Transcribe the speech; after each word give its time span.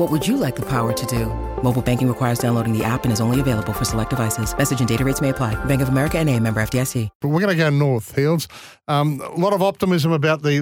What 0.00 0.10
would 0.10 0.26
you 0.26 0.38
like 0.38 0.56
the 0.56 0.62
power 0.62 0.94
to 0.94 1.06
do? 1.06 1.26
Mobile 1.62 1.82
banking 1.82 2.08
requires 2.08 2.38
downloading 2.38 2.72
the 2.72 2.82
app 2.82 3.04
and 3.04 3.12
is 3.12 3.20
only 3.20 3.38
available 3.38 3.74
for 3.74 3.84
select 3.84 4.08
devices. 4.08 4.56
Message 4.56 4.78
and 4.78 4.88
data 4.88 5.04
rates 5.04 5.20
may 5.20 5.28
apply. 5.28 5.62
Bank 5.66 5.82
of 5.82 5.90
America 5.90 6.16
and 6.16 6.26
a 6.30 6.40
member 6.40 6.62
FDIC. 6.62 7.10
But 7.20 7.28
we're 7.28 7.40
going 7.42 7.54
to 7.54 7.54
go 7.54 7.68
north, 7.68 8.10
Fields. 8.10 8.48
Um, 8.88 9.20
a 9.20 9.34
lot 9.34 9.52
of 9.52 9.60
optimism 9.60 10.10
about 10.10 10.40
the, 10.40 10.60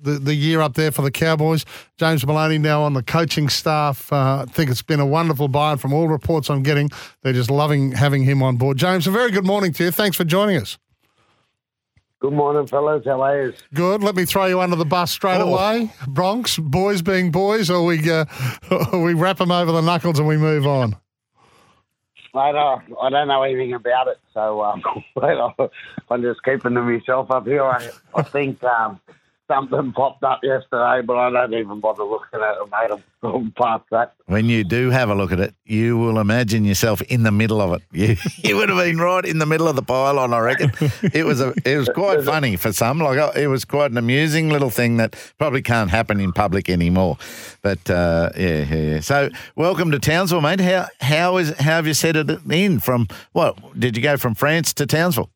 the 0.00 0.12
the 0.12 0.34
year 0.34 0.62
up 0.62 0.76
there 0.76 0.90
for 0.92 1.02
the 1.02 1.10
Cowboys. 1.10 1.66
James 1.98 2.24
Maloney 2.24 2.56
now 2.56 2.82
on 2.82 2.94
the 2.94 3.02
coaching 3.02 3.50
staff. 3.50 4.10
Uh, 4.10 4.46
I 4.48 4.50
think 4.50 4.70
it's 4.70 4.80
been 4.80 4.98
a 4.98 5.04
wonderful 5.04 5.48
buy, 5.48 5.76
from 5.76 5.92
all 5.92 6.08
reports 6.08 6.48
I'm 6.48 6.62
getting, 6.62 6.88
they're 7.20 7.34
just 7.34 7.50
loving 7.50 7.92
having 7.92 8.22
him 8.22 8.42
on 8.42 8.56
board. 8.56 8.78
James, 8.78 9.06
a 9.06 9.10
very 9.10 9.30
good 9.30 9.44
morning 9.44 9.74
to 9.74 9.84
you. 9.84 9.90
Thanks 9.90 10.16
for 10.16 10.24
joining 10.24 10.56
us. 10.56 10.78
Good 12.20 12.34
morning, 12.34 12.66
fellas. 12.66 13.04
How 13.06 13.22
are 13.22 13.46
you? 13.46 13.54
Good. 13.72 14.02
Let 14.02 14.14
me 14.14 14.26
throw 14.26 14.44
you 14.46 14.60
under 14.60 14.76
the 14.76 14.84
bus 14.84 15.10
straight 15.10 15.40
Oh. 15.40 15.54
away. 15.54 15.90
Bronx, 16.06 16.58
boys 16.58 17.00
being 17.00 17.30
boys, 17.30 17.70
or 17.70 17.84
we 17.84 18.10
uh, 18.10 18.26
or 18.92 19.02
we 19.02 19.14
wrap 19.14 19.38
them 19.38 19.50
over 19.50 19.72
the 19.72 19.80
knuckles 19.80 20.18
and 20.18 20.28
we 20.28 20.36
move 20.36 20.66
on. 20.66 20.96
Mate, 22.34 22.54
uh, 22.54 22.76
I 23.00 23.10
don't 23.10 23.26
know 23.26 23.42
anything 23.42 23.72
about 23.72 24.06
it, 24.08 24.18
so 24.34 24.62
um, 24.62 24.82
I'm 26.10 26.22
just 26.22 26.42
keeping 26.44 26.74
to 26.74 26.82
myself 26.82 27.30
up 27.30 27.46
here. 27.46 27.64
I, 27.64 27.88
I 28.14 28.22
think 28.22 28.62
um, 28.62 29.00
something 29.50 29.92
popped 29.92 30.22
up 30.22 30.40
yesterday, 30.42 31.02
but 31.04 31.16
I 31.16 31.30
don't 31.30 31.54
even 31.54 31.80
bother 31.80 32.04
looking 32.04 32.40
at 32.40 32.54
it, 32.62 32.70
mate. 32.70 33.02
I'm, 33.22 33.34
I'm 33.34 33.52
past 33.52 33.84
that. 33.90 34.14
When 34.26 34.46
you 34.46 34.62
do 34.62 34.90
have 34.90 35.10
a 35.10 35.14
look 35.14 35.32
at 35.32 35.40
it, 35.40 35.54
you 35.64 35.98
will 35.98 36.20
imagine 36.20 36.64
yourself 36.64 37.02
in 37.02 37.24
the 37.24 37.32
middle 37.32 37.60
of 37.60 37.72
it. 37.72 37.82
You, 38.00 38.16
you 38.38 38.56
would 38.56 38.70
have 38.70 38.78
been 38.78 38.98
right 38.98 39.24
in 39.26 39.38
the 39.38 39.46
middle 39.46 39.68
of 39.68 39.76
the 39.76 39.82
pylon, 39.82 40.32
I 40.32 40.38
reckon. 40.38 40.72
It 41.12 41.26
was 41.26 41.40
a, 41.40 41.52
it 41.66 41.76
was 41.76 41.88
quite 41.90 42.22
funny 42.34 42.56
for 42.56 42.72
some. 42.72 42.98
Like 42.98 43.18
uh, 43.18 43.32
it 43.36 43.48
was 43.48 43.64
quite 43.66 43.90
an 43.90 43.98
amusing 43.98 44.48
little 44.48 44.70
thing 44.70 44.96
that 44.98 45.16
probably 45.38 45.60
can't 45.60 45.90
happen 45.90 46.18
in 46.18 46.32
public 46.32 46.70
anymore. 46.70 47.18
But 47.60 47.90
uh, 47.90 48.30
yeah, 48.36 48.64
yeah, 48.64 48.76
yeah. 48.76 49.00
So 49.00 49.28
welcome 49.56 49.90
to 49.90 49.98
Townsville, 49.98 50.40
mate. 50.40 50.60
How 50.60 50.86
how 51.00 51.36
is 51.36 51.50
how 51.58 51.76
have 51.76 51.86
you 51.86 51.94
settled 51.94 52.30
it 52.30 52.40
in? 52.50 52.78
From 52.78 53.08
what 53.32 53.78
did 53.78 53.96
you 53.96 54.02
go 54.02 54.16
from 54.16 54.34
France 54.34 54.72
to 54.74 54.86
Townsville? 54.86 55.30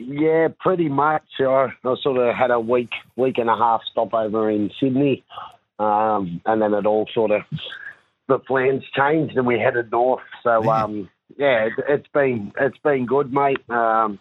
Yeah, 0.00 0.46
pretty 0.60 0.88
much. 0.88 1.24
I, 1.40 1.72
I 1.84 1.94
sort 2.00 2.18
of 2.18 2.32
had 2.34 2.52
a 2.52 2.60
week, 2.60 2.92
week 3.16 3.36
and 3.38 3.50
a 3.50 3.56
half 3.56 3.82
stopover 3.90 4.48
in 4.48 4.70
Sydney, 4.78 5.24
um, 5.80 6.40
and 6.46 6.62
then 6.62 6.72
it 6.72 6.86
all 6.86 7.08
sort 7.12 7.32
of 7.32 7.42
the 8.28 8.38
plans 8.38 8.84
changed 8.96 9.36
and 9.36 9.44
we 9.44 9.58
headed 9.58 9.90
north. 9.90 10.22
So 10.44 10.62
um, 10.84 11.10
yeah, 11.36 11.64
it, 11.66 11.72
it's 11.88 12.06
been 12.14 12.52
it's 12.60 12.78
been 12.78 13.06
good, 13.06 13.32
mate. 13.34 13.58
Um, 13.68 14.20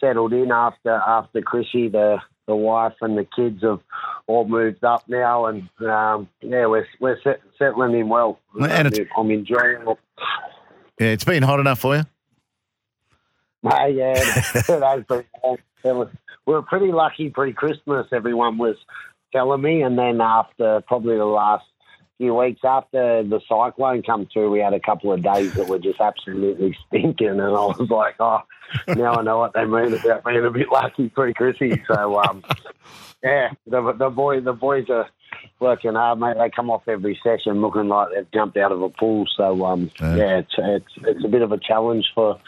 settled 0.00 0.34
in 0.34 0.52
after 0.52 0.90
after 0.92 1.40
Chrissy, 1.40 1.88
the 1.88 2.18
the 2.46 2.54
wife 2.54 2.92
and 3.00 3.16
the 3.16 3.24
kids 3.24 3.62
have 3.62 3.80
all 4.26 4.46
moved 4.46 4.84
up 4.84 5.08
now, 5.08 5.46
and 5.46 5.62
um, 5.80 6.28
yeah, 6.42 6.66
we're 6.66 6.86
we're 7.00 7.18
set, 7.22 7.40
settling 7.58 7.98
in 7.98 8.10
well. 8.10 8.38
And 8.60 8.88
it's- 8.88 9.08
I'm 9.16 9.30
enjoying 9.30 9.80
it. 9.88 9.98
Yeah, 11.00 11.08
it's 11.08 11.24
been 11.24 11.42
hot 11.42 11.58
enough 11.60 11.78
for 11.80 11.96
you. 11.96 12.02
Yeah, 13.66 14.14
it 14.16 14.82
has 14.82 15.04
been. 15.04 15.24
It 15.84 15.94
was, 15.94 16.08
we 16.46 16.54
were 16.54 16.62
pretty 16.62 16.92
lucky 16.92 17.30
pre-Christmas. 17.30 18.06
Everyone 18.12 18.58
was 18.58 18.76
telling 19.32 19.62
me, 19.62 19.82
and 19.82 19.98
then 19.98 20.20
after 20.20 20.80
probably 20.86 21.16
the 21.16 21.24
last 21.24 21.64
few 22.18 22.34
weeks 22.34 22.60
after 22.64 23.22
the 23.22 23.40
cyclone 23.48 24.02
come 24.02 24.26
through, 24.32 24.50
we 24.50 24.60
had 24.60 24.72
a 24.72 24.80
couple 24.80 25.12
of 25.12 25.22
days 25.22 25.52
that 25.54 25.68
were 25.68 25.78
just 25.78 26.00
absolutely 26.00 26.76
stinking, 26.86 27.28
and 27.28 27.42
I 27.42 27.50
was 27.50 27.90
like, 27.90 28.16
oh, 28.20 28.40
now 28.88 29.14
I 29.14 29.22
know 29.22 29.38
what 29.38 29.52
they 29.52 29.64
mean 29.64 29.94
about 29.94 30.24
being 30.24 30.44
a 30.44 30.50
bit 30.50 30.70
lucky 30.72 31.08
pre-Chrissy. 31.10 31.82
So, 31.86 32.18
um, 32.20 32.42
yeah, 33.22 33.50
the 33.66 33.92
the 33.92 34.10
boy 34.10 34.40
the 34.40 34.52
boys 34.52 34.88
are 34.88 35.08
working 35.60 35.94
hard, 35.94 36.18
mate. 36.20 36.36
They 36.38 36.50
come 36.50 36.70
off 36.70 36.82
every 36.88 37.18
session 37.22 37.60
looking 37.60 37.88
like 37.88 38.08
they've 38.14 38.30
jumped 38.32 38.56
out 38.56 38.72
of 38.72 38.82
a 38.82 38.88
pool. 38.88 39.26
So, 39.36 39.64
um, 39.64 39.90
Yeah. 40.00 40.16
yeah, 40.16 40.38
it's, 40.38 40.54
it's 40.58 40.92
it's 40.98 41.24
a 41.24 41.28
bit 41.28 41.42
of 41.42 41.52
a 41.52 41.58
challenge 41.58 42.04
for, 42.14 42.38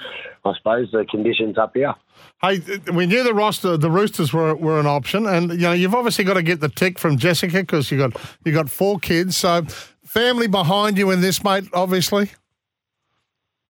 I 0.44 0.52
suppose, 0.56 0.90
the 0.92 1.04
conditions 1.10 1.58
up 1.58 1.72
here. 1.74 1.94
Hey, 2.42 2.60
we 2.92 3.06
knew 3.06 3.22
the 3.24 3.34
roster, 3.34 3.76
the 3.76 3.90
Roosters 3.90 4.32
were, 4.32 4.54
were 4.54 4.78
an 4.78 4.86
option, 4.86 5.26
and 5.26 5.50
you 5.52 5.58
know 5.58 5.72
you've 5.72 5.94
obviously 5.94 6.24
got 6.24 6.34
to 6.34 6.42
get 6.42 6.60
the 6.60 6.68
tick 6.68 6.98
from 6.98 7.16
Jessica 7.16 7.58
because 7.60 7.90
you 7.90 7.98
got 7.98 8.12
you 8.44 8.52
got 8.52 8.68
four 8.70 8.98
kids, 8.98 9.36
so 9.36 9.62
family 10.04 10.46
behind 10.46 10.98
you 10.98 11.10
in 11.10 11.20
this, 11.20 11.42
mate. 11.44 11.64
Obviously, 11.72 12.30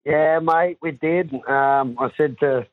Yeah, 0.04 0.38
mate, 0.40 0.78
we 0.80 0.92
did. 0.92 1.32
Um, 1.48 1.96
I 1.98 2.10
said 2.16 2.38
to 2.40 2.66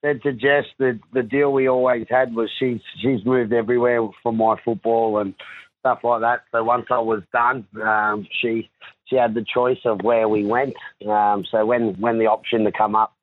said 0.00 0.22
to 0.22 0.32
Jess 0.32 0.64
that 0.78 1.00
the 1.12 1.22
deal 1.22 1.52
we 1.52 1.68
always 1.68 2.06
had 2.08 2.34
was 2.34 2.50
she's 2.58 2.80
she's 3.00 3.24
moved 3.24 3.52
everywhere 3.52 4.06
for 4.22 4.32
my 4.32 4.56
football 4.64 5.18
and 5.18 5.34
stuff 5.88 6.04
like 6.04 6.20
that. 6.20 6.42
So 6.52 6.62
once 6.64 6.86
I 6.90 6.98
was 6.98 7.22
done, 7.32 7.66
um, 7.82 8.26
she 8.40 8.68
she 9.06 9.16
had 9.16 9.34
the 9.34 9.44
choice 9.44 9.78
of 9.84 10.02
where 10.02 10.28
we 10.28 10.44
went. 10.44 10.74
Um, 11.06 11.44
so 11.50 11.64
when 11.64 11.94
when 12.00 12.18
the 12.18 12.26
option 12.26 12.64
to 12.64 12.72
come 12.72 12.94
up 12.94 13.14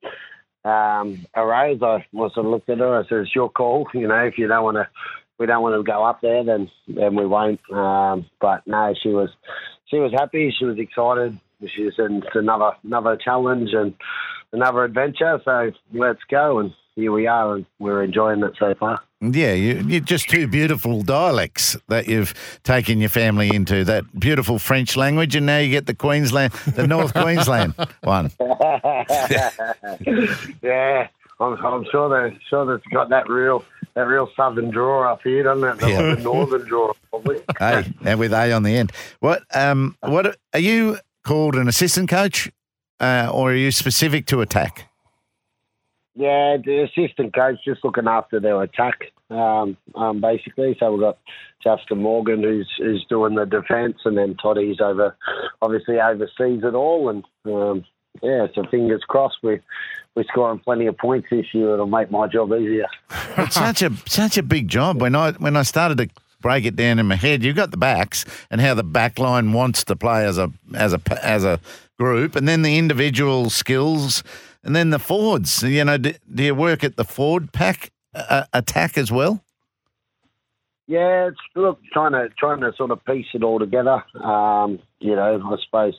um, 0.64 1.26
arose, 1.34 1.80
I 1.82 2.04
sort 2.12 2.36
of 2.36 2.46
looked 2.46 2.68
at 2.68 2.78
her. 2.78 2.98
I 2.98 3.08
said, 3.08 3.18
"It's 3.18 3.34
your 3.34 3.50
call. 3.50 3.86
You 3.94 4.08
know, 4.08 4.24
if 4.24 4.38
you 4.38 4.48
don't 4.48 4.64
want 4.64 4.76
to." 4.76 4.88
We 5.38 5.44
don't 5.44 5.62
want 5.62 5.74
to 5.74 5.82
go 5.82 6.02
up 6.02 6.22
there, 6.22 6.42
then 6.42 6.70
then 6.88 7.14
we 7.14 7.26
won't. 7.26 7.60
Um, 7.70 8.24
but 8.40 8.66
no, 8.66 8.94
she 9.02 9.10
was 9.10 9.28
she 9.84 9.98
was 9.98 10.10
happy. 10.10 10.50
She 10.58 10.64
was 10.64 10.78
excited. 10.78 11.38
She 11.60 11.90
said 11.94 12.10
it's 12.10 12.34
another 12.34 12.70
another 12.84 13.18
challenge 13.22 13.68
and 13.74 13.92
another 14.54 14.84
adventure. 14.84 15.38
So 15.44 15.72
let's 15.92 16.24
go. 16.30 16.60
And 16.60 16.72
here 16.94 17.12
we 17.12 17.26
are, 17.26 17.56
and 17.56 17.66
we're 17.78 18.02
enjoying 18.02 18.42
it 18.44 18.54
so 18.58 18.74
far. 18.80 19.02
Yeah, 19.34 19.52
you, 19.54 19.82
you're 19.86 20.00
just 20.00 20.28
two 20.28 20.46
beautiful 20.46 21.02
dialects 21.02 21.76
that 21.88 22.06
you've 22.08 22.34
taken 22.64 23.00
your 23.00 23.08
family 23.10 23.54
into. 23.54 23.84
That 23.84 24.04
beautiful 24.18 24.58
French 24.58 24.96
language, 24.96 25.34
and 25.36 25.46
now 25.46 25.58
you 25.58 25.70
get 25.70 25.86
the 25.86 25.94
Queensland, 25.94 26.52
the 26.74 26.86
North 26.86 27.12
Queensland 27.22 27.74
one. 28.02 28.30
yeah, 30.62 31.08
I'm, 31.40 31.54
I'm 31.64 31.84
sure 31.90 32.08
that 32.08 32.36
sure 32.48 32.64
that's 32.66 32.86
got 32.92 33.08
that 33.10 33.28
real 33.28 33.64
that 33.94 34.06
real 34.06 34.28
southern 34.36 34.70
draw 34.70 35.10
up 35.12 35.22
here, 35.22 35.42
doesn't 35.42 35.64
it? 35.68 35.78
The, 35.78 35.88
Yeah. 35.90 36.14
the 36.14 36.22
northern 36.22 36.66
draw, 36.66 36.92
probably. 37.10 37.42
Hey, 37.58 37.92
and 38.04 38.18
with 38.18 38.32
A 38.32 38.52
on 38.52 38.62
the 38.62 38.76
end. 38.76 38.92
What? 39.20 39.42
Um, 39.54 39.96
what 40.00 40.36
are 40.52 40.58
you 40.60 40.98
called 41.24 41.54
an 41.56 41.68
assistant 41.68 42.08
coach, 42.10 42.50
uh, 43.00 43.30
or 43.32 43.52
are 43.52 43.56
you 43.56 43.70
specific 43.70 44.26
to 44.26 44.40
attack? 44.40 44.90
Yeah, 46.14 46.56
the 46.64 46.82
assistant 46.90 47.34
coach 47.34 47.58
just 47.64 47.84
looking 47.84 48.06
after 48.08 48.40
their 48.40 48.62
attack, 48.62 49.12
um, 49.30 49.76
um, 49.94 50.20
basically. 50.20 50.76
So 50.78 50.92
we've 50.92 51.00
got 51.00 51.18
Justin 51.62 52.02
Morgan 52.02 52.42
who's 52.42 52.70
who's 52.78 53.04
doing 53.08 53.34
the 53.34 53.44
defence, 53.44 53.98
and 54.04 54.16
then 54.16 54.36
Toddy's 54.40 54.80
over, 54.80 55.16
obviously 55.62 56.00
oversees 56.00 56.62
it 56.62 56.74
all. 56.74 57.08
And 57.08 57.24
um, 57.46 57.84
yeah, 58.22 58.46
so 58.54 58.64
fingers 58.70 59.02
crossed 59.06 59.38
we 59.42 59.60
we're 60.14 60.24
scoring 60.24 60.58
plenty 60.60 60.86
of 60.86 60.96
points 60.96 61.28
this 61.30 61.46
year. 61.52 61.74
It'll 61.74 61.86
make 61.86 62.10
my 62.10 62.26
job 62.26 62.52
easier. 62.52 62.86
It's 63.38 63.54
such 63.54 63.82
a 63.82 63.92
such 64.06 64.38
a 64.38 64.42
big 64.42 64.68
job. 64.68 65.00
When 65.00 65.14
I 65.14 65.32
when 65.32 65.56
I 65.56 65.62
started 65.62 65.98
to 65.98 66.08
break 66.40 66.64
it 66.64 66.74
down 66.74 66.98
in 66.98 67.06
my 67.06 67.16
head, 67.16 67.44
you've 67.44 67.56
got 67.56 67.70
the 67.70 67.76
backs 67.76 68.24
and 68.50 68.62
how 68.62 68.72
the 68.72 68.82
back 68.82 69.18
line 69.18 69.52
wants 69.52 69.84
to 69.84 69.94
play 69.94 70.24
as 70.24 70.38
a 70.38 70.50
as 70.74 70.94
a 70.94 71.00
as 71.22 71.44
a 71.44 71.60
group, 71.98 72.34
and 72.34 72.48
then 72.48 72.62
the 72.62 72.78
individual 72.78 73.50
skills, 73.50 74.22
and 74.64 74.74
then 74.74 74.88
the 74.88 74.98
forwards. 74.98 75.62
You 75.62 75.84
know, 75.84 75.98
do, 75.98 76.14
do 76.32 76.44
you 76.44 76.54
work 76.54 76.82
at 76.82 76.96
the 76.96 77.04
forward 77.04 77.52
pack 77.52 77.90
uh, 78.16 78.44
attack 78.52 78.96
as 78.98 79.10
well? 79.12 79.42
Yeah, 80.88 81.28
it's 81.28 81.38
look 81.56 81.80
trying 81.92 82.12
to 82.12 82.28
trying 82.38 82.60
to 82.60 82.72
sort 82.76 82.90
of 82.92 83.04
piece 83.04 83.26
it 83.34 83.42
all 83.42 83.58
together. 83.58 84.04
Um, 84.22 84.78
you 85.00 85.16
know, 85.16 85.42
I 85.52 85.56
suppose 85.64 85.94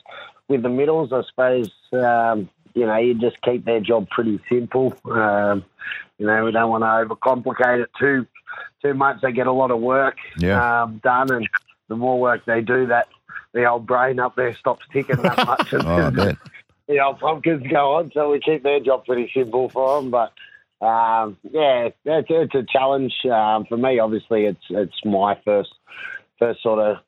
with 0.48 0.62
the 0.62 0.70
middles, 0.70 1.12
I 1.12 1.22
suppose 1.28 1.70
um, 1.92 2.48
you 2.74 2.86
know, 2.86 2.96
you 2.96 3.14
just 3.14 3.40
keep 3.42 3.64
their 3.64 3.80
job 3.80 4.08
pretty 4.08 4.40
simple. 4.48 4.94
Um, 5.04 5.64
you 6.18 6.26
know, 6.26 6.44
we 6.44 6.52
don't 6.52 6.70
want 6.70 6.82
to 6.84 7.14
overcomplicate 7.14 7.82
it 7.82 7.90
too 7.98 8.26
too 8.82 8.94
much. 8.94 9.20
They 9.20 9.32
get 9.32 9.46
a 9.46 9.52
lot 9.52 9.70
of 9.70 9.80
work 9.80 10.16
Yeah. 10.38 10.82
um, 10.84 11.00
done, 11.04 11.30
and 11.32 11.48
the 11.88 11.96
more 11.96 12.18
work 12.18 12.44
they 12.46 12.60
do, 12.62 12.86
that 12.86 13.08
the 13.52 13.66
old 13.66 13.86
brain 13.86 14.18
up 14.18 14.36
there 14.36 14.54
stops 14.54 14.86
ticking 14.92 15.16
that 15.16 15.36
much. 15.46 15.74
Oh, 15.74 16.06
I 16.06 16.10
bet. 16.10 16.36
the 16.88 17.00
old 17.00 17.18
pumpkins 17.18 17.66
go 17.66 17.96
on, 17.96 18.10
so 18.14 18.30
we 18.30 18.40
keep 18.40 18.62
their 18.62 18.80
job 18.80 19.04
pretty 19.04 19.30
simple 19.34 19.68
for 19.68 20.00
them. 20.00 20.10
But 20.10 20.32
um, 20.80 21.36
yeah, 21.50 21.88
it's, 22.04 22.28
it's 22.30 22.54
a 22.54 22.64
challenge 22.70 23.12
um, 23.24 23.66
for 23.68 23.76
me. 23.76 23.98
Obviously, 23.98 24.44
it's 24.44 24.64
it's 24.70 25.04
my 25.04 25.38
first 25.44 25.70
first 26.38 26.62
sort 26.62 26.78
of 26.78 26.98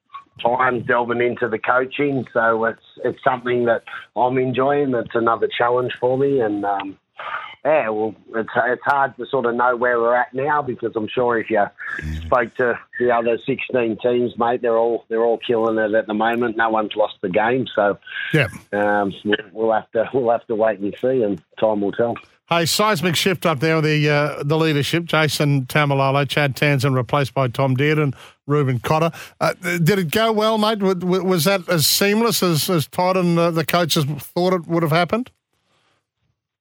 time 0.42 0.82
delving 0.82 1.20
into 1.20 1.48
the 1.48 1.58
coaching, 1.58 2.26
so 2.32 2.64
it's 2.64 2.82
it's 3.04 3.22
something 3.22 3.66
that 3.66 3.84
I'm 4.16 4.38
enjoying. 4.38 4.94
It's 4.94 5.14
another 5.14 5.48
challenge 5.56 5.92
for 6.00 6.18
me, 6.18 6.40
and 6.40 6.64
um, 6.64 6.98
yeah, 7.64 7.90
well, 7.90 8.14
it's 8.34 8.50
it's 8.56 8.82
hard 8.84 9.16
to 9.18 9.26
sort 9.26 9.46
of 9.46 9.54
know 9.54 9.76
where 9.76 10.00
we're 10.00 10.16
at 10.16 10.34
now 10.34 10.62
because 10.62 10.92
I'm 10.96 11.08
sure 11.08 11.38
if 11.38 11.48
you 11.50 11.64
spoke 12.30 12.54
to 12.56 12.78
the 12.98 13.10
other 13.14 13.38
16 13.44 13.98
teams, 14.02 14.38
mate, 14.38 14.62
they're 14.62 14.76
all 14.78 15.04
they're 15.08 15.24
all 15.24 15.38
killing 15.38 15.78
it 15.78 15.94
at 15.94 16.06
the 16.06 16.14
moment. 16.14 16.56
No 16.56 16.70
one's 16.70 16.94
lost 16.96 17.14
the 17.22 17.28
game, 17.28 17.66
so 17.74 17.98
Yeah. 18.32 18.48
um, 18.72 19.12
we'll 19.52 19.72
have 19.72 19.90
to 19.92 20.08
we'll 20.14 20.30
have 20.30 20.46
to 20.46 20.54
wait 20.54 20.78
and 20.80 20.94
see, 21.00 21.22
and 21.22 21.42
time 21.58 21.80
will 21.80 21.92
tell. 21.92 22.14
Hey, 22.48 22.66
seismic 22.66 23.14
shift 23.14 23.46
up 23.46 23.60
there 23.60 23.76
with 23.76 23.84
the 23.84 24.08
uh, 24.10 24.42
the 24.42 24.56
leadership. 24.58 25.04
Jason 25.04 25.66
Taumalolo, 25.66 26.28
Chad 26.28 26.56
Townsend 26.56 26.96
replaced 26.96 27.32
by 27.32 27.46
Tom 27.46 27.76
Dearden, 27.76 28.12
Reuben 28.46 28.80
Cotter. 28.80 29.12
Uh, 29.40 29.54
did 29.54 29.98
it 30.00 30.10
go 30.10 30.32
well, 30.32 30.58
mate? 30.58 30.80
Was, 30.80 30.96
was 30.96 31.44
that 31.44 31.68
as 31.68 31.86
seamless 31.86 32.42
as, 32.42 32.68
as 32.68 32.88
Todd 32.88 33.16
and 33.16 33.38
uh, 33.38 33.52
the 33.52 33.64
coaches 33.64 34.04
thought 34.04 34.52
it 34.52 34.66
would 34.66 34.82
have 34.82 34.90
happened? 34.90 35.30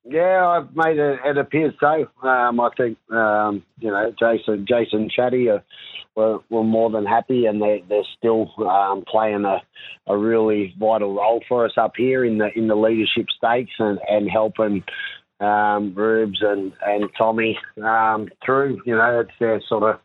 Yeah, 0.09 0.47
I've 0.47 0.75
made 0.75 0.97
it. 0.97 1.19
It 1.23 1.37
appears 1.37 1.73
so. 1.79 2.07
Um, 2.27 2.59
I 2.59 2.69
think 2.75 2.97
um, 3.11 3.63
you 3.79 3.91
know 3.91 4.11
Jason, 4.19 4.65
Jason, 4.67 5.07
Chatty 5.15 5.49
are, 5.49 5.63
were, 6.15 6.39
were 6.49 6.63
more 6.63 6.89
than 6.89 7.05
happy, 7.05 7.45
and 7.45 7.61
they 7.61 7.83
they're 7.87 8.01
still 8.17 8.51
um, 8.67 9.03
playing 9.07 9.45
a, 9.45 9.61
a 10.07 10.17
really 10.17 10.73
vital 10.79 11.13
role 11.13 11.41
for 11.47 11.65
us 11.65 11.73
up 11.77 11.93
here 11.95 12.25
in 12.25 12.39
the 12.39 12.49
in 12.57 12.67
the 12.67 12.75
leadership 12.75 13.27
stakes 13.37 13.73
and 13.77 13.99
and 14.09 14.27
helping 14.29 14.83
um, 15.41 15.93
Rubes 15.93 16.39
and 16.41 16.73
and 16.83 17.09
Tommy 17.15 17.59
um, 17.83 18.29
through. 18.43 18.81
You 18.85 18.95
know, 18.95 19.19
it's 19.19 19.39
their 19.39 19.61
sort 19.67 19.83
of. 19.83 19.99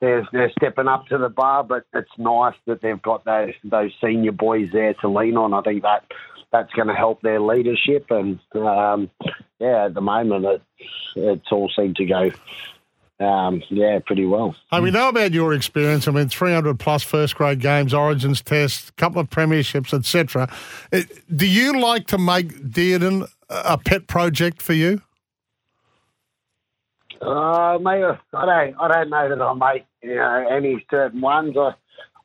They're, 0.00 0.28
they're 0.30 0.52
stepping 0.56 0.86
up 0.86 1.08
to 1.08 1.18
the 1.18 1.28
bar, 1.28 1.64
but 1.64 1.82
it's 1.92 2.08
nice 2.18 2.54
that 2.68 2.82
they've 2.82 3.02
got 3.02 3.24
those 3.24 3.54
those 3.64 3.90
senior 4.00 4.30
boys 4.30 4.68
there 4.72 4.94
to 5.00 5.08
lean 5.08 5.36
on. 5.36 5.52
I 5.52 5.60
think 5.62 5.82
that 5.82 6.04
that's 6.52 6.72
going 6.72 6.88
to 6.88 6.94
help 6.94 7.22
their 7.22 7.40
leadership. 7.40 8.06
And 8.10 8.38
um, 8.54 9.10
yeah, 9.58 9.86
at 9.86 9.94
the 9.94 10.00
moment, 10.00 10.44
it's, 10.44 10.64
it's 11.16 11.52
all 11.52 11.70
seemed 11.74 11.96
to 11.96 12.04
go, 12.04 13.24
um, 13.24 13.62
yeah, 13.68 13.98
pretty 14.04 14.24
well. 14.24 14.54
Hey, 14.70 14.80
we 14.80 14.90
know 14.90 15.08
about 15.08 15.32
your 15.32 15.52
experience. 15.52 16.06
I 16.06 16.12
mean, 16.12 16.28
300 16.28 16.78
plus 16.78 17.02
first 17.02 17.34
grade 17.34 17.60
games, 17.60 17.92
Origins 17.92 18.40
tests, 18.42 18.90
couple 18.92 19.20
of 19.20 19.28
premierships, 19.30 19.92
etc. 19.92 20.48
Do 21.34 21.46
you 21.46 21.78
like 21.80 22.06
to 22.08 22.18
make 22.18 22.54
Dearden 22.60 23.28
a 23.50 23.78
pet 23.78 24.06
project 24.06 24.62
for 24.62 24.74
you? 24.74 25.02
Uh, 27.20 27.78
mate, 27.80 28.04
I 28.32 28.46
don't, 28.46 28.76
I 28.80 28.88
don't 28.88 29.10
know 29.10 29.28
that 29.28 29.42
I 29.42 29.54
make 29.54 29.86
you 30.02 30.14
know 30.14 30.46
any 30.48 30.84
certain 30.88 31.20
ones. 31.20 31.56
I, 31.56 31.72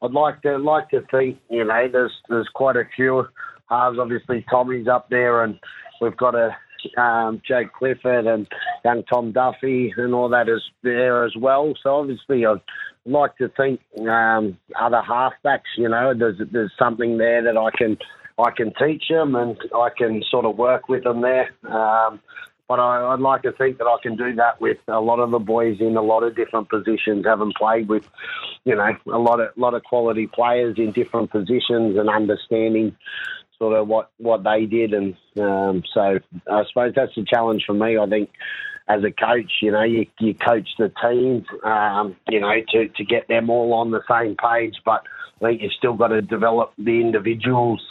I'd 0.03 0.11
like 0.11 0.41
to 0.43 0.57
like 0.57 0.89
to 0.89 1.01
think 1.09 1.39
you 1.49 1.63
know 1.63 1.87
there's 1.91 2.11
there's 2.29 2.49
quite 2.53 2.75
a 2.75 2.83
few 2.95 3.27
halves. 3.73 3.97
Obviously, 3.99 4.45
Tommy's 4.49 4.87
up 4.87 5.09
there, 5.09 5.43
and 5.43 5.59
we've 6.01 6.17
got 6.17 6.35
a 6.35 6.55
um, 6.97 7.41
Jake 7.47 7.71
Clifford 7.73 8.27
and 8.27 8.47
young 8.83 9.03
Tom 9.03 9.31
Duffy 9.31 9.93
and 9.95 10.13
all 10.13 10.29
that 10.29 10.49
is 10.49 10.61
there 10.83 11.23
as 11.23 11.33
well. 11.35 11.73
So 11.81 11.95
obviously, 11.95 12.45
I'd 12.45 12.61
like 13.05 13.37
to 13.37 13.49
think 13.49 13.79
um, 14.07 14.57
other 14.79 15.01
halfbacks. 15.07 15.71
You 15.77 15.89
know, 15.89 16.13
there's 16.17 16.41
there's 16.51 16.73
something 16.77 17.17
there 17.17 17.43
that 17.43 17.57
I 17.57 17.69
can 17.77 17.97
I 18.37 18.51
can 18.51 18.73
teach 18.73 19.05
them 19.09 19.35
and 19.35 19.57
I 19.75 19.89
can 19.95 20.23
sort 20.29 20.45
of 20.45 20.57
work 20.57 20.89
with 20.89 21.03
them 21.03 21.21
there. 21.21 21.51
Um, 21.69 22.19
but 22.67 22.79
I, 22.79 23.13
I'd 23.13 23.19
like 23.19 23.43
to 23.43 23.51
think 23.51 23.77
that 23.77 23.85
I 23.85 23.97
can 24.01 24.15
do 24.15 24.33
that 24.35 24.59
with 24.61 24.77
a 24.87 24.99
lot 24.99 25.19
of 25.19 25.31
the 25.31 25.39
boys 25.39 25.77
in 25.79 25.97
a 25.97 26.01
lot 26.01 26.23
of 26.23 26.35
different 26.35 26.69
positions, 26.69 27.25
having 27.25 27.51
played 27.57 27.89
with, 27.89 28.09
you 28.63 28.75
know, 28.75 28.95
a 29.11 29.19
lot 29.19 29.41
of 29.41 29.49
lot 29.57 29.73
of 29.73 29.83
quality 29.83 30.27
players 30.27 30.75
in 30.77 30.91
different 30.93 31.29
positions 31.29 31.97
and 31.97 32.09
understanding 32.09 32.95
sort 33.57 33.77
of 33.77 33.87
what 33.87 34.11
what 34.17 34.43
they 34.43 34.65
did, 34.65 34.93
and 34.93 35.15
um, 35.39 35.83
so 35.93 36.19
I 36.51 36.63
suppose 36.67 36.93
that's 36.95 37.15
the 37.15 37.25
challenge 37.25 37.63
for 37.65 37.73
me. 37.73 37.97
I 37.97 38.07
think 38.07 38.29
as 38.87 39.03
a 39.03 39.11
coach, 39.11 39.51
you 39.61 39.71
know, 39.71 39.83
you, 39.83 40.05
you 40.19 40.33
coach 40.33 40.67
the 40.77 40.91
team, 41.01 41.45
um, 41.63 42.15
you 42.29 42.39
know, 42.39 42.53
to, 42.69 42.87
to 42.89 43.05
get 43.05 43.27
them 43.27 43.49
all 43.49 43.73
on 43.73 43.91
the 43.91 44.01
same 44.09 44.35
page, 44.35 44.75
but 44.83 45.03
I 45.41 45.45
think 45.45 45.61
you've 45.61 45.73
still 45.73 45.93
got 45.93 46.09
to 46.09 46.21
develop 46.21 46.73
the 46.77 46.99
individuals 46.99 47.81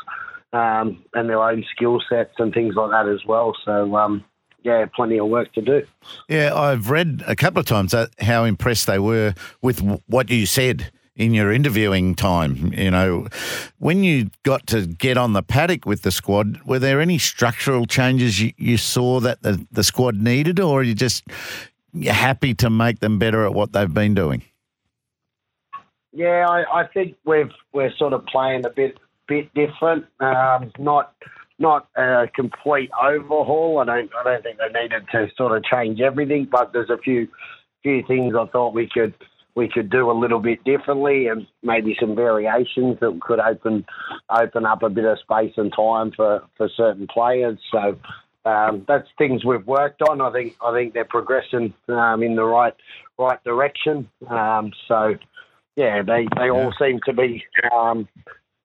um, 0.53 1.03
and 1.15 1.29
their 1.29 1.43
own 1.43 1.65
skill 1.75 2.01
sets 2.09 2.35
and 2.39 2.53
things 2.53 2.75
like 2.75 2.91
that 2.91 3.09
as 3.09 3.25
well. 3.27 3.55
So, 3.65 3.97
um, 3.97 4.25
yeah, 4.63 4.85
plenty 4.95 5.19
of 5.19 5.29
work 5.29 5.53
to 5.55 5.63
do. 5.63 5.83
Yeah, 6.29 6.55
I've 6.55 6.91
read 6.91 7.25
a 7.27 7.35
couple 7.35 7.61
of 7.61 7.67
times 7.67 7.93
that 7.93 8.11
how 8.21 8.45
impressed 8.45 8.87
they 8.87 8.99
were 8.99 9.35
with 9.61 9.81
what 10.07 10.31
you 10.31 10.47
said 10.47 10.93
in 11.25 11.35
your 11.35 11.53
interviewing 11.53 12.15
time. 12.15 12.73
You 12.73 12.91
know, 12.91 13.29
when 13.79 14.05
you 14.05 14.31
got 14.43 14.67
to 14.69 14.87
get 14.87 15.17
on 15.17 15.33
the 15.33 15.43
paddock 15.43 15.87
with 15.87 16.03
the 16.03 16.11
squad, 16.11 16.61
were 16.63 16.79
there 16.79 17.01
any 17.01 17.19
structural 17.19 17.87
changes 17.87 18.41
you, 18.41 18.53
you 18.57 18.77
saw 18.77 19.21
that 19.21 19.43
the, 19.43 19.65
the 19.71 19.85
squad 19.85 20.17
needed, 20.17 20.61
or 20.61 20.81
are 20.81 20.83
you 20.83 20.95
just 20.95 21.25
you're 21.95 22.13
happy 22.13 22.55
to 22.55 22.71
make 22.71 23.01
them 23.01 23.19
better 23.19 23.45
at 23.45 23.55
what 23.55 23.73
they've 23.73 23.93
been 23.93 24.15
doing? 24.15 24.43
Yeah, 26.13 26.47
I, 26.49 26.83
I 26.83 26.87
think 26.87 27.17
we've 27.25 27.53
we're 27.73 27.95
sort 27.97 28.13
of 28.13 28.27
playing 28.27 28.67
a 28.67 28.71
bit 28.71 28.99
bit 29.29 29.53
different. 29.55 30.07
Um, 30.21 30.73
not 30.79 31.15
not 31.59 31.89
a 31.97 32.29
complete 32.35 32.91
overhaul. 33.01 33.79
I 33.79 33.85
don't 33.85 34.11
I 34.19 34.25
don't 34.25 34.43
think 34.43 34.59
they 34.59 34.81
needed 34.81 35.07
to 35.13 35.29
sort 35.37 35.57
of 35.57 35.65
change 35.65 36.01
everything, 36.01 36.49
but 36.51 36.73
there's 36.73 36.91
a 36.91 36.99
few 36.99 37.29
few 37.83 38.05
things 38.07 38.35
I 38.39 38.47
thought 38.47 38.75
we 38.75 38.89
could 38.89 39.15
we 39.55 39.69
could 39.69 39.91
do 39.91 40.11
a 40.11 40.19
little 40.19 40.39
bit 40.39 40.65
differently 40.65 41.27
and 41.27 41.47
maybe 41.63 41.97
some 42.01 42.17
variations 42.17 42.99
that 43.01 43.21
could 43.21 43.41
open 43.41 43.85
open 44.31 44.65
up 44.65 44.83
a 44.83 44.89
bit 44.89 45.05
of 45.05 45.19
space 45.19 45.53
and 45.57 45.73
time 45.75 46.13
for, 46.13 46.43
for 46.57 46.69
certain 46.77 47.07
players. 47.07 47.59
So 47.71 47.99
um, 48.45 48.85
that's 48.89 49.09
things 49.19 49.45
we've 49.45 49.67
worked 49.67 50.03
on. 50.03 50.21
I 50.21 50.33
think 50.33 50.57
I 50.65 50.73
think 50.73 50.95
they're 50.95 51.05
progressing 51.05 51.75
um, 51.89 52.23
in 52.23 52.35
the 52.35 52.45
right 52.45 52.75
right 53.19 53.43
direction. 53.45 54.09
Um, 54.29 54.73
so 54.89 55.15
yeah, 55.77 56.03
they, 56.03 56.27
they 56.37 56.51
all 56.51 56.73
seem 56.79 57.01
to 57.07 57.13
be 57.13 57.45
um, 57.73 58.09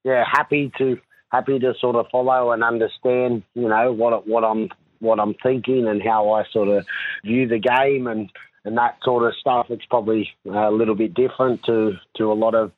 yeah 0.03 0.23
happy 0.31 0.71
to 0.77 0.97
happy 1.31 1.59
to 1.59 1.73
sort 1.79 1.97
of 1.97 2.07
follow 2.11 2.51
and 2.51 2.63
understand 2.63 3.43
you 3.53 3.67
know 3.67 3.91
what 3.91 4.27
what 4.27 4.43
I'm 4.43 4.69
what 4.99 5.19
I'm 5.19 5.35
thinking 5.43 5.87
and 5.87 6.01
how 6.01 6.31
I 6.31 6.43
sort 6.51 6.69
of 6.69 6.85
view 7.23 7.47
the 7.47 7.59
game 7.59 8.07
and 8.07 8.31
and 8.67 8.77
that 8.77 8.97
sort 9.03 9.23
of 9.23 9.33
stuff. 9.39 9.67
It's 9.69 9.85
probably 9.85 10.29
a 10.45 10.69
little 10.69 10.93
bit 10.95 11.13
different 11.13 11.63
to 11.63 11.93
to 12.17 12.31
a 12.31 12.35
lot 12.35 12.53
of 12.53 12.71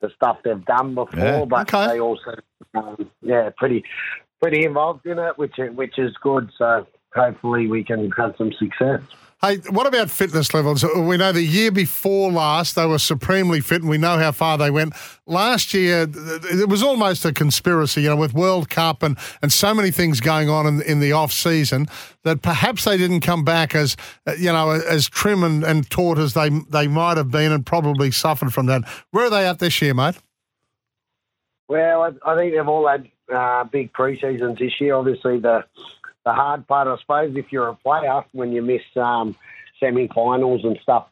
the 0.00 0.10
stuff 0.14 0.38
they've 0.44 0.64
done 0.64 0.94
before, 0.94 1.18
Yeah, 1.18 1.44
but 1.46 1.72
okay. 1.74 1.94
they 1.94 2.00
also 2.00 2.34
um, 2.74 3.10
yeah 3.22 3.50
pretty 3.56 3.82
pretty 4.40 4.64
involved 4.64 5.06
in 5.06 5.18
it, 5.18 5.36
which 5.38 5.54
which 5.74 5.98
is 5.98 6.12
good. 6.22 6.50
So 6.56 6.86
hopefully 7.14 7.66
we 7.66 7.82
can 7.82 8.10
have 8.12 8.34
some 8.38 8.52
success. 8.52 9.00
Hey, 9.42 9.56
what 9.70 9.86
about 9.86 10.10
fitness 10.10 10.52
levels? 10.52 10.84
We 10.84 11.16
know 11.16 11.32
the 11.32 11.42
year 11.42 11.70
before 11.70 12.30
last 12.30 12.76
they 12.76 12.84
were 12.84 12.98
supremely 12.98 13.62
fit, 13.62 13.80
and 13.80 13.88
we 13.88 13.96
know 13.96 14.18
how 14.18 14.32
far 14.32 14.58
they 14.58 14.70
went. 14.70 14.92
Last 15.26 15.72
year, 15.72 16.06
it 16.10 16.68
was 16.68 16.82
almost 16.82 17.24
a 17.24 17.32
conspiracy, 17.32 18.02
you 18.02 18.10
know, 18.10 18.16
with 18.16 18.34
World 18.34 18.68
Cup 18.68 19.02
and, 19.02 19.16
and 19.40 19.50
so 19.50 19.72
many 19.72 19.90
things 19.90 20.20
going 20.20 20.50
on 20.50 20.66
in, 20.66 20.82
in 20.82 21.00
the 21.00 21.12
off 21.12 21.32
season 21.32 21.86
that 22.22 22.42
perhaps 22.42 22.84
they 22.84 22.98
didn't 22.98 23.22
come 23.22 23.42
back 23.42 23.74
as 23.74 23.96
uh, 24.26 24.32
you 24.32 24.52
know 24.52 24.72
as 24.72 25.08
trim 25.08 25.42
and, 25.42 25.64
and 25.64 25.88
taut 25.88 26.18
as 26.18 26.34
they 26.34 26.50
they 26.68 26.86
might 26.86 27.16
have 27.16 27.30
been, 27.30 27.50
and 27.50 27.64
probably 27.64 28.10
suffered 28.10 28.52
from 28.52 28.66
that. 28.66 28.86
Where 29.10 29.24
are 29.24 29.30
they 29.30 29.46
at 29.46 29.58
this 29.58 29.80
year, 29.80 29.94
mate? 29.94 30.16
Well, 31.66 32.14
I, 32.26 32.34
think 32.36 32.52
they've 32.52 32.68
all 32.68 32.86
had 32.86 33.08
uh, 33.32 33.64
big 33.64 33.92
pre-seasons 33.94 34.58
this 34.58 34.72
year. 34.80 34.96
Obviously, 34.96 35.38
the 35.38 35.64
the 36.24 36.32
hard 36.32 36.66
part, 36.66 36.88
I 36.88 36.96
suppose, 37.00 37.36
if 37.36 37.46
you're 37.50 37.68
a 37.68 37.74
player, 37.74 38.24
when 38.32 38.52
you 38.52 38.62
miss 38.62 38.82
um, 38.96 39.36
semi-finals 39.78 40.64
and 40.64 40.78
stuff 40.82 41.08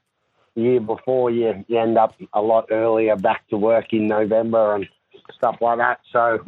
the 0.55 0.63
year 0.63 0.81
before, 0.81 1.31
you, 1.31 1.65
you 1.69 1.79
end 1.79 1.97
up 1.97 2.15
a 2.33 2.43
lot 2.43 2.67
earlier 2.71 3.17
back 3.17 3.49
to 3.49 3.57
work 3.57 3.93
in 3.93 4.07
November 4.07 4.75
and 4.75 4.89
stuff 5.35 5.57
like 5.61 5.79
that. 5.79 6.01
So 6.13 6.45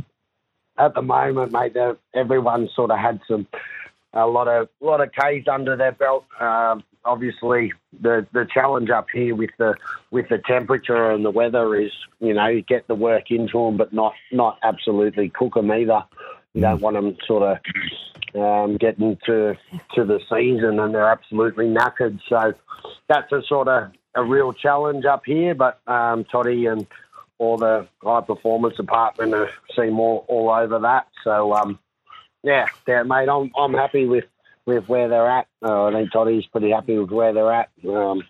at 0.79 0.95
the 0.95 1.02
moment, 1.02 1.52
mate, 1.52 1.75
they've- 1.75 2.71
sort 2.75 2.90
of 2.90 2.99
had 2.99 3.21
some 3.29 3.47
a 4.12 4.26
lot 4.26 4.49
of 4.49 4.69
lot 4.81 5.00
of 5.00 5.11
K's 5.12 5.45
under 5.47 5.76
their 5.76 5.93
belt. 5.93 6.25
Um, 6.40 6.83
obviously, 7.05 7.73
the 8.00 8.26
the 8.33 8.47
challenge 8.52 8.90
up 8.90 9.07
here 9.12 9.35
with 9.37 9.50
the 9.59 9.76
with 10.11 10.29
the 10.29 10.38
temperature 10.38 11.11
and 11.11 11.25
the 11.25 11.31
weather 11.31 11.76
is, 11.76 11.93
you 12.19 12.35
know, 12.35 12.61
get 12.67 12.88
the 12.88 12.95
work 12.95 13.31
into 13.31 13.64
them, 13.64 13.76
but 13.76 13.93
not 13.93 14.14
not 14.33 14.59
absolutely 14.62 15.29
cook 15.29 15.55
them 15.55 15.71
either. 15.71 16.02
You 16.54 16.62
don't 16.62 16.80
want 16.80 16.97
them 16.97 17.16
sort 17.26 17.42
of 17.42 17.59
um, 18.35 18.76
getting 18.76 19.16
to 19.26 19.57
to 19.95 20.04
the 20.04 20.21
season 20.30 20.78
and 20.78 20.95
they're 20.95 21.11
absolutely 21.11 21.66
knackered. 21.66 22.21
So 22.28 22.54
that's 23.09 23.30
a 23.33 23.42
sort 23.42 23.69
of 23.69 23.92
a 24.14 24.25
real 24.25 24.52
challenge 24.52 25.04
up 25.04 25.23
here. 25.25 25.54
But 25.54 25.80
um, 25.87 26.25
Toddy 26.25 26.66
and 26.66 26.87
all 27.38 27.57
the 27.57 27.87
high 28.02 28.21
performance 28.21 28.76
department 28.76 29.33
have 29.35 29.49
seen 29.76 29.95
all, 29.99 30.25
all 30.28 30.50
over 30.50 30.78
that. 30.80 31.09
So 31.25 31.54
um, 31.54 31.78
yeah, 32.42 32.66
yeah, 32.87 33.02
mate, 33.02 33.28
I'm 33.28 33.50
I'm 33.57 33.75
happy 33.75 34.07
with, 34.07 34.25
with 34.66 34.88
where 34.88 35.09
they're 35.09 35.30
at. 35.30 35.47
Uh, 35.62 35.87
I 35.87 35.92
think 35.92 36.12
Toddy's 36.12 36.47
pretty 36.47 36.71
happy 36.71 36.99
with 36.99 37.11
where 37.11 37.33
they're 37.33 37.52
at. 37.52 37.71
Um, 37.88 38.23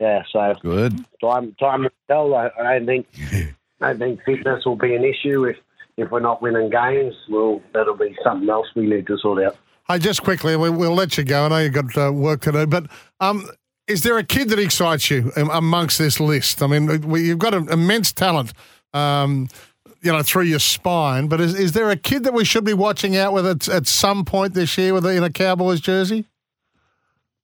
yeah, 0.00 0.22
so 0.30 0.54
Good. 0.60 1.04
time 1.20 1.54
time 1.58 1.82
will 1.82 1.90
tell. 2.08 2.34
I, 2.34 2.50
I 2.58 2.78
don't 2.78 2.86
think 2.86 3.06
I 3.80 3.92
don't 3.92 3.98
think 3.98 4.24
fitness 4.24 4.64
will 4.64 4.76
be 4.76 4.94
an 4.94 5.04
issue 5.04 5.44
if 5.44 5.56
if 5.96 6.10
we're 6.10 6.20
not 6.20 6.42
winning 6.42 6.70
games. 6.70 7.14
Well, 7.28 7.62
that'll 7.72 7.96
be 7.96 8.16
something 8.22 8.48
else 8.48 8.66
we 8.74 8.86
need 8.86 9.06
to 9.06 9.18
sort 9.18 9.42
out. 9.42 9.56
Hey, 9.88 9.98
just 9.98 10.22
quickly, 10.22 10.56
we, 10.56 10.68
we'll 10.68 10.94
let 10.94 11.16
you 11.16 11.24
go. 11.24 11.44
I 11.44 11.48
know 11.48 11.58
you've 11.58 11.72
got 11.72 11.96
uh, 11.96 12.12
work 12.12 12.40
to 12.42 12.52
do, 12.52 12.66
but 12.66 12.86
um, 13.20 13.48
is 13.86 14.02
there 14.02 14.18
a 14.18 14.24
kid 14.24 14.48
that 14.48 14.58
excites 14.58 15.10
you 15.10 15.32
um, 15.36 15.48
amongst 15.50 15.98
this 15.98 16.18
list? 16.18 16.62
I 16.62 16.66
mean, 16.66 17.02
we, 17.02 17.26
you've 17.26 17.38
got 17.38 17.54
an 17.54 17.68
immense 17.70 18.12
talent, 18.12 18.52
um, 18.92 19.48
you 20.02 20.10
know, 20.10 20.22
through 20.22 20.42
your 20.44 20.58
spine, 20.58 21.28
but 21.28 21.40
is, 21.40 21.54
is 21.54 21.72
there 21.72 21.90
a 21.90 21.96
kid 21.96 22.24
that 22.24 22.32
we 22.32 22.44
should 22.44 22.64
be 22.64 22.74
watching 22.74 23.16
out 23.16 23.32
with 23.32 23.46
at, 23.46 23.68
at 23.68 23.86
some 23.86 24.24
point 24.24 24.54
this 24.54 24.76
year 24.76 24.92
with 24.92 25.06
in 25.06 25.22
a 25.22 25.30
Cowboys 25.30 25.80
jersey? 25.80 26.26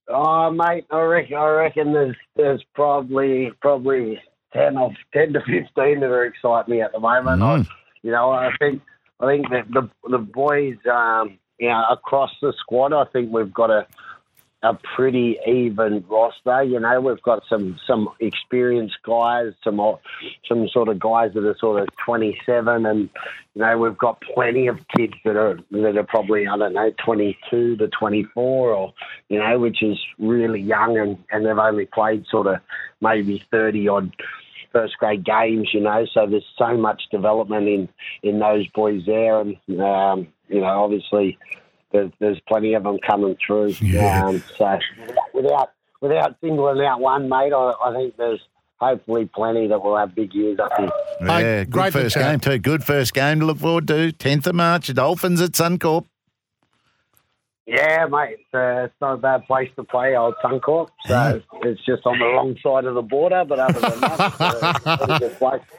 Oh, 0.08 0.50
mate, 0.50 0.84
I 0.90 1.00
reckon, 1.00 1.36
I 1.36 1.46
reckon 1.46 1.92
there's 1.92 2.16
there's 2.36 2.62
probably 2.74 3.52
probably 3.60 4.20
ten 4.52 4.76
of 4.76 4.92
ten 5.14 5.32
to 5.32 5.40
fifteen 5.40 6.00
that 6.00 6.10
are 6.10 6.24
exciting 6.24 6.74
me 6.74 6.82
at 6.82 6.92
the 6.92 6.98
moment. 6.98 7.40
Mm. 7.40 7.68
You 8.02 8.10
know, 8.10 8.30
I 8.30 8.50
think 8.58 8.82
I 9.20 9.26
think 9.26 9.50
that 9.50 9.70
the 9.70 9.88
the 10.08 10.18
boys, 10.18 10.76
um, 10.90 11.38
you 11.58 11.68
know, 11.68 11.84
across 11.90 12.30
the 12.40 12.52
squad, 12.58 12.92
I 12.92 13.04
think 13.04 13.32
we've 13.32 13.52
got 13.52 13.70
a 13.70 13.86
a 14.62 14.78
pretty 14.94 15.38
even 15.46 16.04
roster. 16.08 16.62
You 16.62 16.78
know, 16.78 17.00
we've 17.00 17.22
got 17.22 17.42
some 17.48 17.78
some 17.86 18.08
experienced 18.20 18.98
guys, 19.04 19.52
some 19.64 19.80
some 20.48 20.68
sort 20.68 20.88
of 20.88 21.00
guys 21.00 21.32
that 21.34 21.44
are 21.44 21.56
sort 21.58 21.82
of 21.82 21.88
27, 22.04 22.86
and 22.86 23.10
you 23.54 23.62
know, 23.62 23.78
we've 23.78 23.98
got 23.98 24.22
plenty 24.34 24.68
of 24.68 24.78
kids 24.96 25.14
that 25.24 25.36
are 25.36 25.58
that 25.72 25.96
are 25.96 26.04
probably 26.04 26.46
I 26.46 26.56
don't 26.56 26.74
know 26.74 26.92
22 27.04 27.76
to 27.76 27.88
24, 27.88 28.70
or 28.70 28.94
you 29.28 29.38
know, 29.38 29.58
which 29.58 29.82
is 29.82 29.98
really 30.18 30.60
young, 30.60 30.96
and 30.96 31.18
and 31.30 31.44
they've 31.44 31.58
only 31.58 31.86
played 31.86 32.24
sort 32.30 32.46
of 32.46 32.56
maybe 33.00 33.44
30 33.50 33.88
odd 33.88 34.12
first 34.72 34.96
grade 34.98 35.24
games, 35.24 35.68
you 35.72 35.80
know. 35.80 36.06
So 36.12 36.26
there's 36.26 36.46
so 36.58 36.76
much 36.76 37.02
development 37.10 37.68
in 37.68 37.88
in 38.22 38.38
those 38.38 38.66
boys 38.68 39.02
there, 39.06 39.40
and 39.40 39.56
um, 39.80 40.28
you 40.48 40.60
know, 40.60 40.84
obviously 40.84 41.38
there's, 41.92 42.10
there's 42.18 42.40
plenty 42.48 42.74
of 42.74 42.84
them 42.84 42.98
coming 43.06 43.36
through. 43.44 43.74
Yeah. 43.80 44.26
Um, 44.26 44.42
so 44.56 44.78
without 45.32 45.70
without 46.00 46.36
singling 46.40 46.84
out 46.84 47.00
one, 47.00 47.28
mate, 47.28 47.52
I, 47.52 47.72
I 47.84 47.94
think 47.94 48.16
there's 48.16 48.40
hopefully 48.78 49.30
plenty 49.32 49.68
that 49.68 49.82
will 49.82 49.96
have 49.96 50.14
big 50.14 50.34
years 50.34 50.58
up 50.58 50.72
here. 50.76 50.90
Yeah, 51.20 51.64
great 51.64 51.92
good 51.92 51.98
to 51.98 52.02
first 52.04 52.14
chat. 52.14 52.30
game 52.32 52.40
too. 52.40 52.58
Good 52.58 52.84
first 52.84 53.14
game 53.14 53.40
to 53.40 53.46
look 53.46 53.58
forward 53.58 53.86
to. 53.88 54.12
10th 54.12 54.48
of 54.48 54.54
March, 54.56 54.92
Dolphins 54.92 55.40
at 55.40 55.52
Suncorp. 55.52 56.06
Yeah, 57.66 58.06
mate, 58.06 58.38
it's, 58.40 58.54
uh, 58.54 58.84
it's 58.86 58.94
not 59.00 59.14
a 59.14 59.16
bad 59.18 59.46
place 59.46 59.70
to 59.76 59.84
play, 59.84 60.16
Old 60.16 60.34
Suncorp. 60.42 60.88
So 61.06 61.40
it's 61.62 61.84
just 61.84 62.04
on 62.06 62.18
the 62.18 62.24
wrong 62.26 62.56
side 62.62 62.86
of 62.86 62.94
the 62.94 63.02
border, 63.02 63.44
but 63.44 63.60
other 63.60 63.80
than 63.80 64.00
that, 64.00 64.80
it's 64.84 65.12
a 65.12 65.18
good 65.18 65.38
place. 65.38 65.62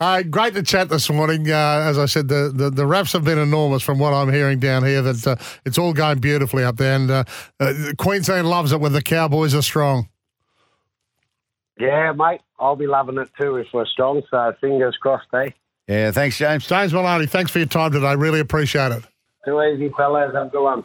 Uh, 0.00 0.22
great 0.22 0.54
to 0.54 0.62
chat 0.62 0.88
this 0.88 1.10
morning. 1.10 1.50
Uh, 1.50 1.82
as 1.84 1.98
I 1.98 2.06
said, 2.06 2.28
the, 2.28 2.52
the, 2.54 2.70
the 2.70 2.86
wraps 2.86 3.12
have 3.12 3.24
been 3.24 3.38
enormous 3.38 3.82
from 3.82 3.98
what 3.98 4.12
I'm 4.12 4.32
hearing 4.32 4.58
down 4.58 4.84
here. 4.84 5.02
That 5.02 5.26
uh, 5.26 5.36
it's 5.64 5.78
all 5.78 5.92
going 5.92 6.18
beautifully 6.18 6.64
up 6.64 6.76
there, 6.76 6.94
and 6.94 7.10
uh, 7.10 7.24
uh, 7.58 7.72
Queensland 7.98 8.48
loves 8.48 8.72
it 8.72 8.80
when 8.80 8.92
the 8.92 9.02
Cowboys 9.02 9.54
are 9.54 9.62
strong. 9.62 10.08
Yeah, 11.78 12.12
mate, 12.12 12.40
I'll 12.58 12.76
be 12.76 12.86
loving 12.86 13.18
it 13.18 13.30
too 13.40 13.56
if 13.56 13.68
we're 13.72 13.86
strong. 13.86 14.22
So 14.30 14.54
fingers 14.60 14.96
crossed, 15.00 15.28
eh? 15.34 15.50
Yeah, 15.88 16.10
thanks, 16.10 16.38
James. 16.38 16.66
James 16.66 16.92
Maloney, 16.92 17.26
thanks 17.26 17.50
for 17.50 17.58
your 17.58 17.68
time 17.68 17.92
today. 17.92 18.16
Really 18.16 18.40
appreciate 18.40 18.92
it. 18.92 19.04
Too 19.46 19.62
easy, 19.62 19.90
fellas. 19.96 20.32
Have 20.34 20.48
a 20.48 20.50
good 20.50 20.64
one. 20.64 20.84